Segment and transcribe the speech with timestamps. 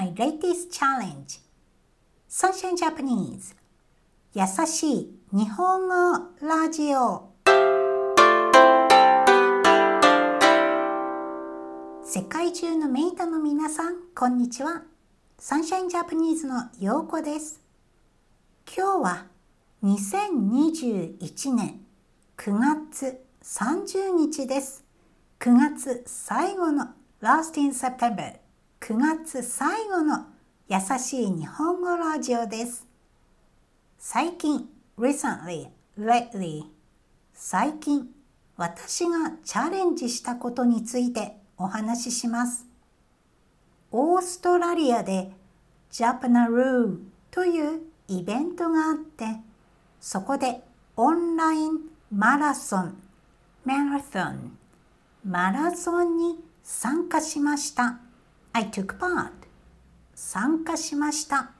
[0.00, 1.40] my latest challenge.
[2.26, 3.54] Sunshine Japanese.
[4.32, 5.94] 優しい日本語
[6.40, 7.28] ラジオ。
[12.02, 14.84] 世界中のメイトの皆さんこんにちは。
[15.38, 17.60] サンシャインジャパニーズのようこです
[18.76, 19.26] 今日は
[19.82, 21.80] 2021年
[22.38, 24.82] 9月30日です。
[25.40, 26.88] 9月最後の
[27.20, 28.49] Last in September
[28.80, 30.24] 9月最後の
[30.66, 32.86] 優しい日本語ラジオです。
[33.98, 34.68] 最近
[34.98, 35.68] recently,
[35.98, 36.64] lately
[37.34, 38.08] 最近
[38.56, 42.66] 私がチャレンジしたことについてお話しします。
[43.92, 45.30] オーストラリアで
[45.90, 46.98] ジャパナルー
[47.30, 49.26] というイベントがあって
[50.00, 50.62] そこで
[50.96, 52.96] オンラインマラソン
[53.62, 54.56] マラソン
[55.22, 58.00] マラソンに参加しました。
[58.52, 59.30] I took part.
[60.14, 61.52] 参加しました。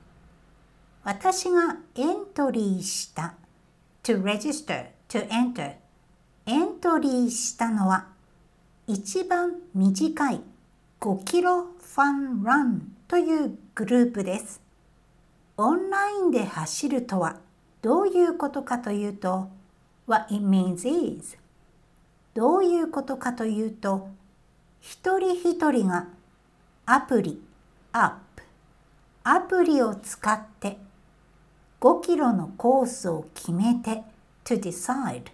[1.03, 3.33] 私がエントリーした
[4.03, 5.75] to register, to enter
[6.45, 8.07] エントリーしたのは
[8.87, 10.41] 一番短い
[10.99, 14.61] 5キロファンランというグループです。
[15.57, 17.37] オンラインで走るとは
[17.81, 19.49] どういうことかというと
[20.07, 21.37] What it means is
[22.33, 24.09] どういうことかというと
[24.79, 26.07] 一人一人が
[26.93, 27.41] アプリ、
[27.93, 28.43] アップ、
[29.23, 30.77] アプリを使って
[31.79, 34.03] 5キロのコースを決めて
[34.43, 35.27] to decide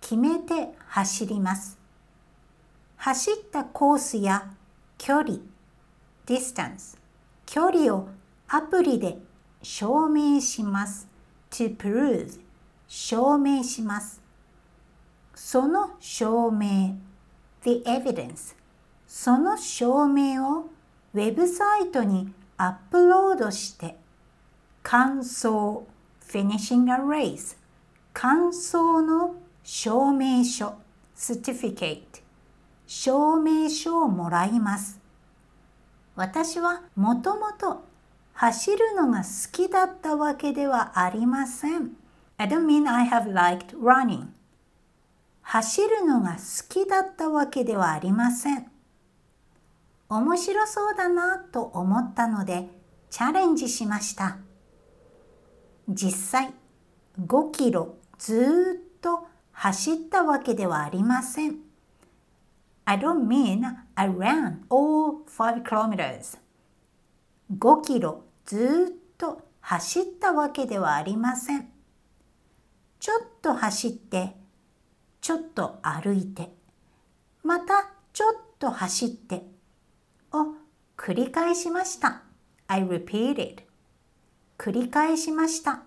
[0.00, 1.76] 決めて走ります。
[2.98, 4.48] 走ったコースや
[4.96, 5.38] 距離
[6.24, 6.96] distance
[7.46, 8.08] 距離を
[8.46, 9.18] アプリで
[9.64, 11.08] 証明します。
[11.50, 12.38] to prove
[12.86, 14.22] 証明します。
[15.34, 16.94] その証明
[17.64, 18.54] the evidence
[19.08, 20.75] その証明を
[21.16, 23.96] ウェブサイトにアップロードして
[24.82, 25.86] 感想
[26.20, 27.56] Finishing a race
[28.12, 30.74] 感想の証明書
[31.16, 32.02] Certificate
[32.86, 35.00] 証明書をもらいます。
[36.16, 37.86] 私はもともと
[38.34, 41.92] 走るのが好きだったわけではありません。
[42.36, 44.26] I don't mean I have liked running
[45.40, 48.75] 走るのが好きだったわけではありません。
[50.08, 52.68] 面白そうだなと思ったので
[53.10, 54.38] チャレンジしました。
[55.88, 56.54] 実際
[57.20, 61.56] 5キロずっと走ったわけではありません。
[62.84, 63.62] I don't mean
[63.94, 66.38] I ran all 5 kilometers.
[67.58, 71.68] 5キロずっと走ったわけではありません。
[73.00, 74.36] ちょっと走って、
[75.20, 76.52] ちょっと歩いて、
[77.42, 79.55] またちょっと走って、
[81.06, 82.22] 繰り返しました。
[82.66, 83.58] I repeated
[84.58, 85.84] 繰り返しました。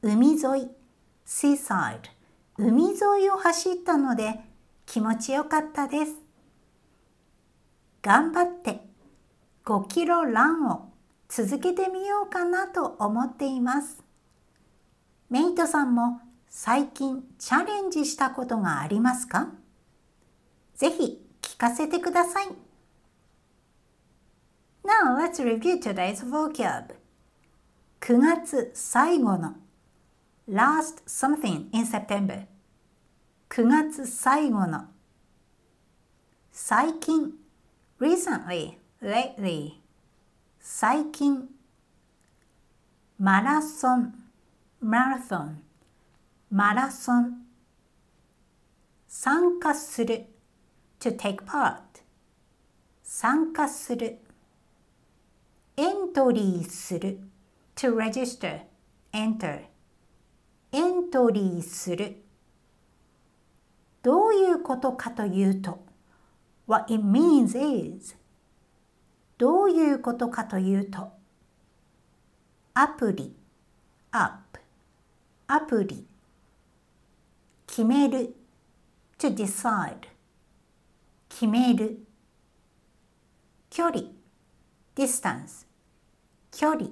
[0.00, 0.70] 海沿い
[1.26, 1.98] seaside
[2.56, 4.40] 海沿いを走ったので
[4.86, 6.14] 気持ちよかったです。
[8.00, 8.80] 頑張って
[9.66, 10.88] 5キロランを
[11.28, 14.02] 続けてみようかなと思っています。
[15.28, 19.48] メイトさんも最近チャレンジしたことがありますか？
[20.74, 22.46] ぜひ聞かせてください。
[24.90, 26.96] Now let's review today's vocab.
[28.00, 29.54] 9月最後の
[30.48, 32.46] last something in September
[33.50, 34.88] 9月最後の
[36.50, 37.34] 最近
[38.00, 39.74] recently, lately
[40.58, 41.48] 最近
[43.16, 44.14] マラソン
[44.80, 45.62] マラソン
[46.50, 47.46] マラソン
[49.06, 50.26] 参加する
[50.98, 51.76] to take part
[53.04, 54.18] 参加する
[55.80, 57.20] エントリーする。
[57.74, 58.64] to register,
[59.14, 59.62] enter.
[60.72, 62.22] エントリーする。
[64.02, 65.82] どういうことかというと
[66.66, 68.14] What it means is
[69.38, 71.12] どういうことかというと
[72.74, 73.34] アプリ
[74.10, 74.60] up
[75.46, 76.06] アプリ
[77.66, 78.36] 決める。
[79.18, 80.08] to decide
[81.30, 82.06] 決める。
[83.70, 84.02] 距離
[84.94, 85.69] distance
[86.52, 86.88] 距離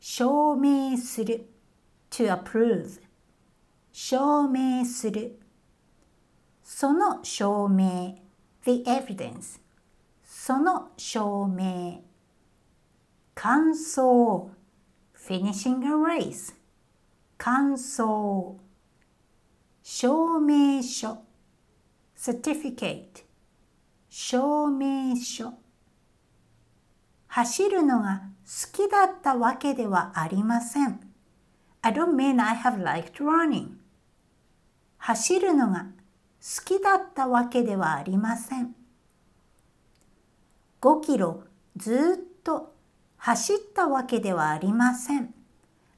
[0.00, 1.46] 証明する
[2.10, 3.00] to approve
[3.92, 5.38] 証明する
[6.62, 8.16] その証明
[8.64, 9.60] the evidence
[10.24, 12.02] その証明
[13.34, 14.50] 感想
[15.14, 16.54] finishing a race
[17.36, 18.56] 感想
[19.82, 21.18] 証明書
[22.16, 23.24] certificate
[24.08, 25.54] 証明書
[27.28, 31.00] 走るのが好きだったわけではありません。
[31.82, 33.76] I don't mean I have liked running.
[34.98, 35.86] 走るのが
[36.40, 38.74] 好きだったわけではありません。
[40.80, 41.42] 5キロ
[41.76, 42.74] ずっと
[43.16, 45.34] 走ったわけではありません。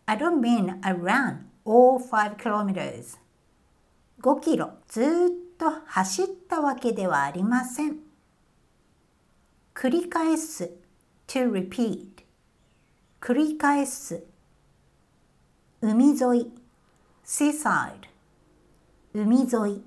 [0.06, 3.18] I don't mean I ran all 5 kilometers.
[4.20, 5.06] 5キロずっ
[5.56, 7.98] と走ったわけではありません。
[9.74, 10.79] 繰り返す
[11.29, 12.23] to repeat
[13.19, 14.23] 繰り返す
[15.81, 16.51] 海沿い
[17.25, 17.91] seaside
[19.13, 19.83] 海沿い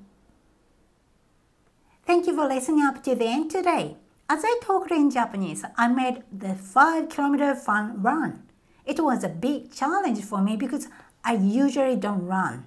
[2.07, 3.97] Thank you for listening up to the end today.
[4.31, 8.45] As I talked in Japanese, I made the 5 kilometer fun run.
[8.87, 10.89] It was a big challenge for me because
[11.23, 12.65] I usually don't run.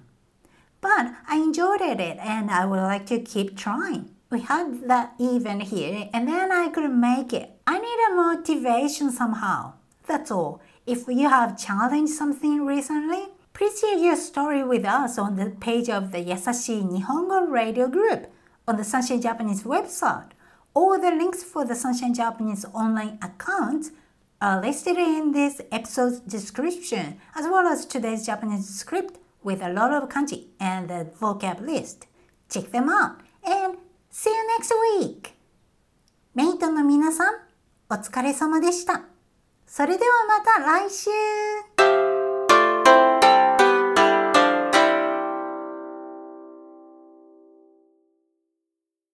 [0.80, 4.10] But I enjoyed it and I would like to keep trying.
[4.30, 7.50] We had that event here and then I couldn't make it.
[7.66, 9.74] I need a motivation somehow.
[10.06, 10.60] That's all.
[10.86, 15.88] If you have challenged something recently, please share your story with us on the page
[15.88, 18.30] of the Yasashi Nihongo Radio Group
[18.66, 20.30] on the Sunshine Japanese website.
[20.74, 23.90] All the links for the Sunshine Japanese online accounts
[24.40, 29.92] are listed in this episode's description, as well as today's Japanese script with a lot
[29.92, 32.06] of kanji and the vocab list.
[32.50, 33.76] Check them out and
[34.10, 35.34] see you next week!
[36.34, 37.34] メイトの皆さん、
[37.89, 39.03] お疲れ様でした。
[39.65, 41.09] それではまた来週